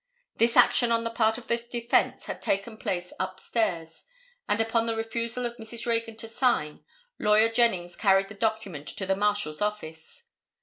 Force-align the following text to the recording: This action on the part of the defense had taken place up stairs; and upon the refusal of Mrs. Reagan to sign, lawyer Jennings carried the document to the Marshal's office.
This 0.37 0.57
action 0.57 0.91
on 0.91 1.03
the 1.03 1.11
part 1.11 1.37
of 1.37 1.45
the 1.47 1.57
defense 1.57 2.25
had 2.25 2.41
taken 2.41 2.75
place 2.75 3.13
up 3.19 3.39
stairs; 3.39 4.03
and 4.49 4.59
upon 4.59 4.87
the 4.87 4.95
refusal 4.95 5.45
of 5.45 5.57
Mrs. 5.57 5.85
Reagan 5.85 6.15
to 6.17 6.27
sign, 6.27 6.83
lawyer 7.19 7.49
Jennings 7.51 7.95
carried 7.95 8.27
the 8.27 8.33
document 8.33 8.87
to 8.87 9.05
the 9.05 9.15
Marshal's 9.15 9.61
office. 9.61 10.23